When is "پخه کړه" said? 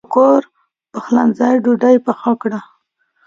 2.05-2.59